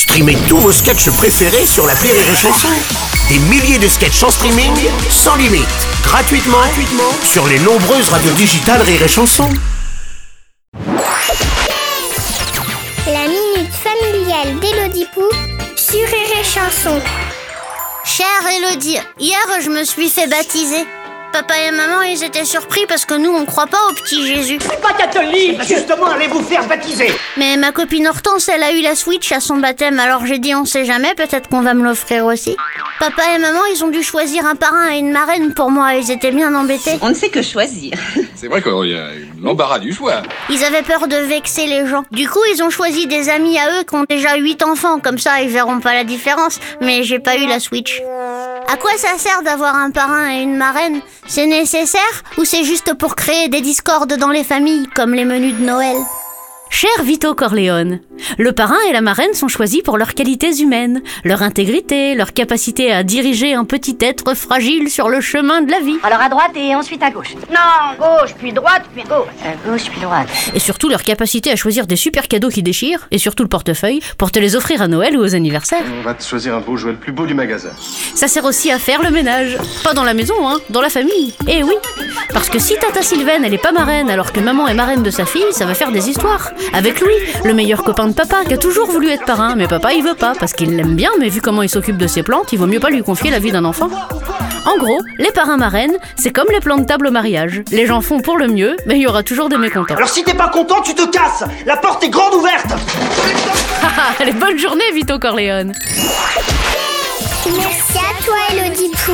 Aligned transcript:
Streamez 0.00 0.38
tous 0.48 0.56
vos 0.56 0.72
sketchs 0.72 1.10
préférés 1.10 1.66
sur 1.66 1.86
la 1.86 1.92
Rire 1.92 2.14
et 2.14 2.34
Chanson. 2.34 2.70
Des 3.28 3.38
milliers 3.38 3.78
de 3.78 3.86
sketchs 3.86 4.22
en 4.22 4.30
streaming, 4.30 4.72
sans 5.10 5.36
limite, 5.36 5.68
gratuitement, 6.02 6.56
gratuitement 6.56 7.12
sur 7.22 7.46
les 7.46 7.58
nombreuses 7.58 8.08
radios 8.08 8.32
digitales 8.32 8.80
Rire 8.80 9.02
et 9.02 9.08
Chanson. 9.08 9.46
La 13.06 13.28
minute 13.28 13.74
familiale 13.74 14.58
d'Élodie 14.60 15.06
Pou 15.12 15.28
sur 15.76 16.00
Rire 16.00 16.40
et 16.40 16.44
Chanson. 16.44 16.98
Chère 18.02 18.26
Elodie, 18.56 18.96
hier 19.18 19.38
je 19.62 19.68
me 19.68 19.84
suis 19.84 20.08
fait 20.08 20.28
baptiser. 20.28 20.86
Papa 21.32 21.54
et 21.68 21.70
maman, 21.70 22.02
ils 22.02 22.24
étaient 22.24 22.44
surpris 22.44 22.84
parce 22.88 23.04
que 23.04 23.14
nous, 23.14 23.30
on 23.30 23.44
croit 23.44 23.66
pas 23.66 23.78
au 23.88 23.94
petit 23.94 24.26
Jésus. 24.26 24.58
Pas 24.82 24.92
catholique 24.92 25.62
Justement, 25.62 26.06
allez 26.06 26.26
vous 26.26 26.42
faire 26.42 26.66
baptiser 26.66 27.08
Mais 27.36 27.56
ma 27.56 27.70
copine 27.70 28.08
Hortense, 28.08 28.48
elle 28.48 28.62
a 28.62 28.72
eu 28.72 28.80
la 28.82 28.96
Switch 28.96 29.30
à 29.30 29.38
son 29.38 29.58
baptême, 29.58 30.00
alors 30.00 30.26
j'ai 30.26 30.38
dit 30.38 30.54
on 30.54 30.64
sait 30.64 30.84
jamais, 30.84 31.14
peut-être 31.14 31.48
qu'on 31.48 31.60
va 31.60 31.74
me 31.74 31.84
l'offrir 31.84 32.24
aussi. 32.26 32.56
Papa 32.98 33.22
et 33.34 33.38
maman, 33.38 33.60
ils 33.72 33.84
ont 33.84 33.88
dû 33.88 34.02
choisir 34.02 34.44
un 34.44 34.56
parrain 34.56 34.90
et 34.92 34.98
une 34.98 35.12
marraine 35.12 35.54
pour 35.54 35.70
moi, 35.70 35.94
ils 35.94 36.10
étaient 36.10 36.32
bien 36.32 36.54
embêtés. 36.54 36.98
On 37.00 37.10
ne 37.10 37.14
sait 37.14 37.30
que 37.30 37.42
choisir. 37.42 37.92
C'est 38.34 38.48
vrai 38.48 38.60
qu'il 38.60 38.90
y 38.90 38.94
a 38.94 39.08
l'embarras 39.40 39.78
du 39.78 39.92
choix. 39.92 40.22
Ils 40.48 40.64
avaient 40.64 40.82
peur 40.82 41.06
de 41.06 41.16
vexer 41.16 41.66
les 41.66 41.86
gens. 41.86 42.04
Du 42.10 42.28
coup, 42.28 42.40
ils 42.54 42.62
ont 42.62 42.70
choisi 42.70 43.06
des 43.06 43.28
amis 43.28 43.58
à 43.58 43.78
eux 43.78 43.84
qui 43.88 43.94
ont 43.94 44.04
déjà 44.08 44.36
8 44.36 44.64
enfants, 44.64 44.98
comme 44.98 45.18
ça 45.18 45.40
ils 45.42 45.48
verront 45.48 45.80
pas 45.80 45.94
la 45.94 46.04
différence, 46.04 46.58
mais 46.80 47.04
j'ai 47.04 47.20
pas 47.20 47.36
eu 47.36 47.46
la 47.46 47.60
Switch. 47.60 48.02
À 48.68 48.76
quoi 48.76 48.92
ça 48.96 49.16
sert 49.18 49.42
d'avoir 49.42 49.76
un 49.76 49.90
parrain 49.90 50.30
et 50.30 50.42
une 50.42 50.56
marraine? 50.56 51.00
C'est 51.32 51.46
nécessaire 51.46 52.24
ou 52.38 52.44
c'est 52.44 52.64
juste 52.64 52.92
pour 52.94 53.14
créer 53.14 53.48
des 53.48 53.60
discordes 53.60 54.16
dans 54.16 54.30
les 54.30 54.42
familles, 54.42 54.88
comme 54.96 55.14
les 55.14 55.24
menus 55.24 55.54
de 55.54 55.64
Noël? 55.64 55.94
Cher 56.72 57.02
Vito 57.04 57.34
Corleone, 57.34 57.98
le 58.38 58.52
parrain 58.52 58.78
et 58.88 58.92
la 58.92 59.00
marraine 59.02 59.34
sont 59.34 59.48
choisis 59.48 59.82
pour 59.82 59.98
leurs 59.98 60.14
qualités 60.14 60.62
humaines, 60.62 61.02
leur 61.24 61.42
intégrité, 61.42 62.14
leur 62.14 62.32
capacité 62.32 62.90
à 62.92 63.02
diriger 63.02 63.52
un 63.54 63.64
petit 63.64 63.98
être 64.00 64.34
fragile 64.34 64.88
sur 64.88 65.08
le 65.10 65.20
chemin 65.20 65.60
de 65.62 65.70
la 65.70 65.80
vie, 65.80 65.98
Alors 66.04 66.20
à 66.20 66.28
droite 66.28 66.52
et 66.54 66.74
ensuite 66.74 67.02
à 67.02 67.10
gauche. 67.10 67.34
Non, 67.50 67.96
gauche, 67.98 68.34
puis 68.38 68.52
droite, 68.52 68.84
puis 68.94 69.02
gauche. 69.02 69.26
À 69.44 69.68
gauche 69.68 69.90
puis 69.90 70.00
droite. 70.00 70.28
et 70.54 70.58
surtout 70.58 70.88
leur 70.88 71.02
capacité 71.02 71.50
à 71.50 71.56
choisir 71.56 71.86
des 71.86 71.96
super 71.96 72.28
cadeaux 72.28 72.48
qui 72.48 72.62
déchirent, 72.62 73.08
et 73.10 73.18
surtout 73.18 73.42
le 73.42 73.48
portefeuille, 73.48 74.00
pour 74.16 74.30
te 74.30 74.38
les 74.38 74.54
offrir 74.56 74.80
à 74.80 74.88
Noël 74.88 75.18
ou 75.18 75.20
aux 75.20 75.34
anniversaires. 75.34 75.84
On 75.98 76.02
va 76.02 76.14
te 76.14 76.22
choisir 76.24 76.54
un 76.54 76.60
beau 76.60 76.76
jouet 76.76 76.92
le 76.92 76.98
plus 76.98 77.12
beau 77.12 77.26
du 77.26 77.34
magasin. 77.34 77.70
Ça 78.14 78.28
sert 78.28 78.44
aussi 78.44 78.70
à 78.70 78.78
faire 78.78 79.02
le 79.02 79.10
ménage. 79.10 79.58
Pas 79.84 79.92
dans 79.92 80.04
la 80.04 80.14
maison, 80.14 80.48
hein, 80.48 80.58
dans 80.70 80.80
la 80.80 80.88
famille. 80.88 81.34
Et 81.48 81.62
oui, 81.62 81.74
parce 82.32 82.48
que 82.48 82.58
si 82.58 82.74
Tata 82.76 83.02
Sylvaine, 83.02 83.44
elle 83.44 83.54
est 83.54 83.58
pas 83.58 83.72
marraine 83.72 84.08
alors 84.08 84.32
que 84.32 84.40
maman 84.40 84.66
est 84.68 84.74
marraine 84.74 85.02
de 85.02 85.10
sa 85.10 85.26
fille, 85.26 85.42
ça 85.50 85.66
va 85.66 85.74
faire 85.74 85.92
des 85.92 86.08
histoires. 86.08 86.50
Avec 86.72 87.00
Louis, 87.00 87.14
le 87.44 87.54
meilleur 87.54 87.82
copain 87.82 88.06
de 88.06 88.12
papa, 88.12 88.44
qui 88.46 88.54
a 88.54 88.58
toujours 88.58 88.90
voulu 88.90 89.10
être 89.10 89.24
parrain, 89.24 89.54
mais 89.56 89.66
papa 89.66 89.92
il 89.92 90.02
veut 90.02 90.14
pas, 90.14 90.34
parce 90.38 90.52
qu'il 90.52 90.76
l'aime 90.76 90.94
bien, 90.94 91.10
mais 91.18 91.28
vu 91.28 91.40
comment 91.40 91.62
il 91.62 91.68
s'occupe 91.68 91.96
de 91.96 92.06
ses 92.06 92.22
plantes, 92.22 92.52
il 92.52 92.58
vaut 92.58 92.66
mieux 92.66 92.80
pas 92.80 92.90
lui 92.90 93.02
confier 93.02 93.30
la 93.30 93.38
vie 93.38 93.52
d'un 93.52 93.64
enfant. 93.64 93.88
En 94.66 94.76
gros, 94.78 95.00
les 95.18 95.30
parrains 95.32 95.56
marraines, 95.56 95.96
c'est 96.16 96.30
comme 96.30 96.48
les 96.52 96.60
plans 96.60 96.76
de 96.76 96.84
table 96.84 97.06
au 97.06 97.10
mariage. 97.10 97.62
Les 97.70 97.86
gens 97.86 98.00
font 98.00 98.20
pour 98.20 98.36
le 98.36 98.46
mieux, 98.48 98.76
mais 98.86 98.96
il 98.96 99.02
y 99.02 99.06
aura 99.06 99.22
toujours 99.22 99.48
des 99.48 99.56
mécontents. 99.56 99.94
Alors 99.94 100.08
si 100.08 100.22
t'es 100.22 100.34
pas 100.34 100.48
content, 100.48 100.80
tu 100.82 100.94
te 100.94 101.06
casses 101.10 101.44
La 101.66 101.76
porte 101.76 102.04
est 102.04 102.10
grande 102.10 102.34
ouverte 102.34 102.66
Allez, 104.20 104.32
bonne 104.32 104.58
journée, 104.58 104.84
Vito 104.94 105.18
Corleone 105.18 105.72
Merci 107.46 107.98
à 107.98 108.24
toi, 108.24 108.36
Élodie 108.52 108.90
Pou. 109.04 109.12